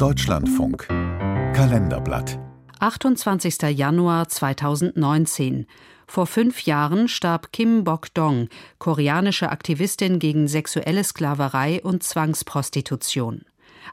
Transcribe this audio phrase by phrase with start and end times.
[0.00, 2.38] Deutschlandfunk Kalenderblatt
[2.78, 3.60] 28.
[3.76, 5.66] Januar 2019.
[6.06, 13.42] Vor fünf Jahren starb Kim Bok-dong, koreanische Aktivistin gegen sexuelle Sklaverei und Zwangsprostitution.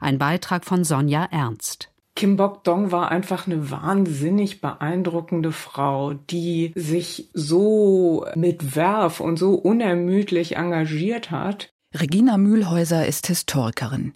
[0.00, 1.90] Ein Beitrag von Sonja Ernst.
[2.16, 9.52] Kim Bok-dong war einfach eine wahnsinnig beeindruckende Frau, die sich so mit Werf und so
[9.56, 11.68] unermüdlich engagiert hat.
[11.94, 14.14] Regina Mühlhäuser ist Historikerin.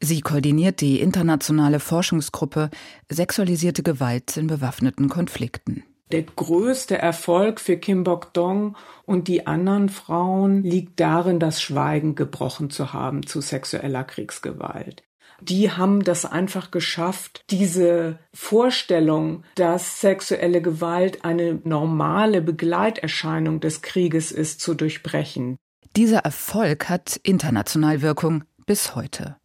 [0.00, 2.70] Sie koordiniert die internationale Forschungsgruppe
[3.10, 5.84] Sexualisierte Gewalt in bewaffneten Konflikten.
[6.12, 8.76] Der größte Erfolg für Kim Bok-dong
[9.06, 15.02] und die anderen Frauen liegt darin, das Schweigen gebrochen zu haben zu sexueller Kriegsgewalt
[15.40, 24.32] die haben das einfach geschafft, diese Vorstellung, dass sexuelle Gewalt eine normale Begleiterscheinung des Krieges
[24.32, 25.56] ist, zu durchbrechen.
[25.96, 29.36] Dieser Erfolg hat international Wirkung bis heute.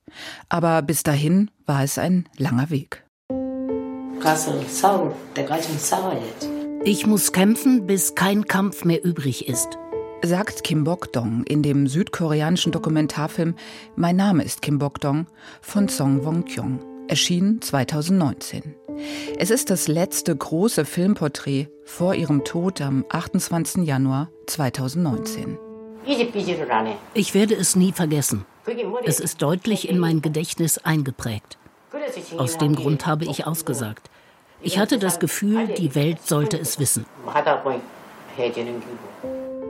[0.50, 3.04] Aber bis dahin war es ein langer Weg.
[6.84, 9.78] Ich muss kämpfen, bis kein Kampf mehr übrig ist
[10.24, 13.56] sagt Kim Bok-dong in dem südkoreanischen Dokumentarfilm
[13.96, 15.28] Mein Name ist Kim Bok-dong
[15.62, 18.76] von Song Wong-kyung, erschienen 2019.
[19.38, 23.84] Es ist das letzte große Filmporträt vor ihrem Tod am 28.
[23.84, 25.58] Januar 2019.
[27.14, 28.46] Ich werde es nie vergessen.
[29.04, 31.58] Es ist deutlich in mein Gedächtnis eingeprägt.
[32.38, 34.10] Aus dem Grund habe ich ausgesagt.
[34.62, 37.06] Ich hatte das Gefühl, die Welt sollte es wissen.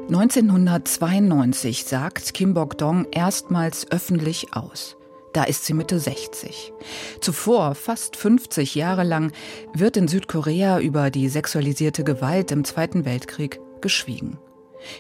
[0.09, 4.97] 1992 sagt Kim Bok-dong erstmals öffentlich aus.
[5.33, 6.73] Da ist sie Mitte 60.
[7.21, 9.31] Zuvor, fast 50 Jahre lang,
[9.73, 14.37] wird in Südkorea über die sexualisierte Gewalt im Zweiten Weltkrieg geschwiegen.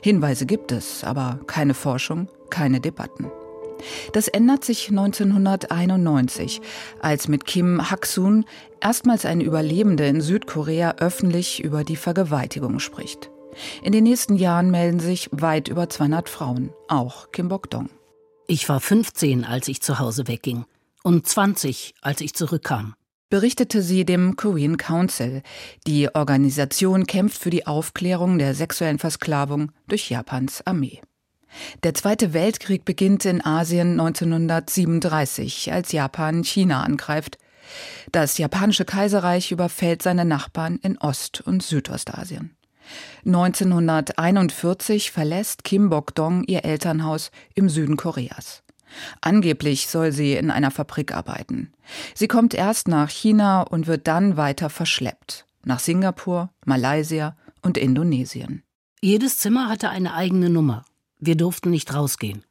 [0.01, 3.29] Hinweise gibt es, aber keine Forschung, keine Debatten.
[4.13, 6.61] Das ändert sich 1991,
[6.99, 8.45] als mit Kim Hak-sun
[8.81, 13.29] erstmals ein Überlebender in Südkorea öffentlich über die Vergewaltigung spricht.
[13.83, 17.89] In den nächsten Jahren melden sich weit über 200 Frauen, auch Kim Bok-dong.
[18.47, 20.65] Ich war 15, als ich zu Hause wegging
[21.03, 22.95] und 20, als ich zurückkam.
[23.29, 25.41] Berichtete sie dem Korean Council.
[25.87, 31.01] Die Organisation kämpft für die Aufklärung der sexuellen Versklavung durch Japans Armee.
[31.83, 37.37] Der Zweite Weltkrieg beginnt in Asien 1937, als Japan China angreift.
[38.11, 42.55] Das japanische Kaiserreich überfällt seine Nachbarn in Ost- und Südostasien.
[43.25, 48.63] 1941 verlässt Kim Bok-dong ihr Elternhaus im Süden Koreas.
[49.21, 51.71] Angeblich soll sie in einer Fabrik arbeiten.
[52.13, 55.45] Sie kommt erst nach China und wird dann weiter verschleppt.
[55.63, 58.63] Nach Singapur, Malaysia und Indonesien.
[59.01, 60.83] Jedes Zimmer hatte eine eigene Nummer.
[61.21, 62.43] Wir durften nicht rausgehen.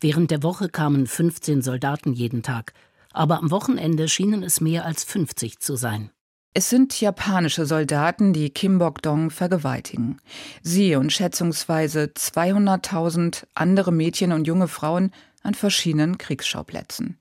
[0.00, 2.74] Während der Woche kamen 15 Soldaten jeden Tag,
[3.12, 6.10] aber am Wochenende schienen es mehr als 50 zu sein.
[6.52, 10.20] Es sind japanische Soldaten, die Kim Bok-dong vergewaltigen.
[10.60, 15.12] Sie und schätzungsweise 200.000 andere Mädchen und junge Frauen
[15.44, 17.18] an verschiedenen Kriegsschauplätzen.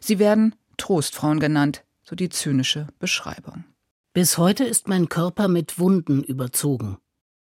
[0.00, 3.64] Sie werden Trostfrauen genannt, so die zynische Beschreibung.
[4.12, 6.98] Bis heute ist mein Körper mit Wunden überzogen.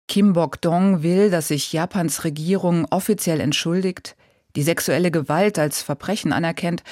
[0.09, 4.17] Kim Bok-dong will, dass sich Japans Regierung offiziell entschuldigt,
[4.55, 6.83] die sexuelle Gewalt als Verbrechen anerkennt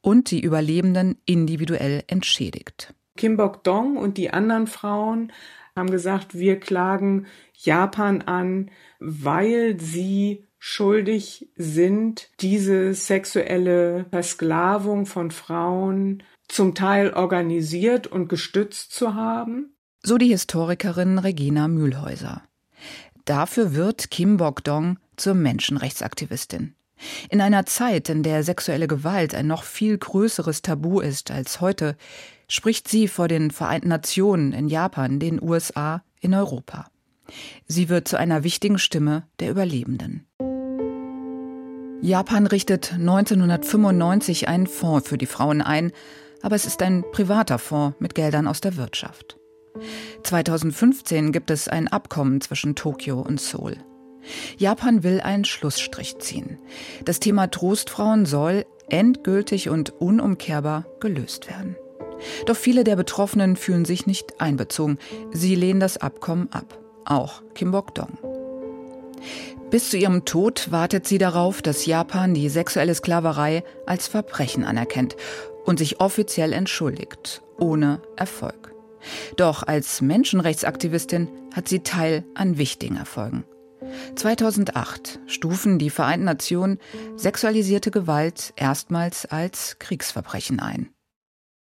[0.00, 2.92] und die Überlebenden individuell entschädigt.
[3.16, 5.32] Kim Bok-dong und die anderen Frauen
[5.76, 16.24] haben gesagt, wir klagen Japan an, weil sie schuldig sind, diese sexuelle Versklavung von Frauen
[16.48, 19.76] zum Teil organisiert und gestützt zu haben.
[20.02, 22.42] So die Historikerin Regina Mühlhäuser.
[23.24, 26.74] Dafür wird Kim Bok-dong zur Menschenrechtsaktivistin.
[27.30, 31.96] In einer Zeit, in der sexuelle Gewalt ein noch viel größeres Tabu ist als heute,
[32.48, 36.86] spricht sie vor den Vereinten Nationen in Japan, den USA, in Europa.
[37.66, 40.26] Sie wird zu einer wichtigen Stimme der Überlebenden.
[42.02, 45.90] Japan richtet 1995 einen Fonds für die Frauen ein,
[46.42, 49.38] aber es ist ein privater Fonds mit Geldern aus der Wirtschaft.
[50.22, 53.76] 2015 gibt es ein Abkommen zwischen Tokio und Seoul.
[54.56, 56.58] Japan will einen Schlussstrich ziehen.
[57.04, 61.76] Das Thema Trostfrauen soll endgültig und unumkehrbar gelöst werden.
[62.46, 64.98] Doch viele der Betroffenen fühlen sich nicht einbezogen.
[65.32, 66.78] Sie lehnen das Abkommen ab.
[67.04, 68.18] Auch Kim Bok-dong.
[69.70, 75.16] Bis zu ihrem Tod wartet sie darauf, dass Japan die sexuelle Sklaverei als Verbrechen anerkennt
[75.64, 78.73] und sich offiziell entschuldigt, ohne Erfolg.
[79.36, 83.44] Doch als Menschenrechtsaktivistin hat sie Teil an wichtigen Erfolgen.
[84.16, 86.78] 2008 stufen die Vereinten Nationen
[87.16, 90.93] sexualisierte Gewalt erstmals als Kriegsverbrechen ein.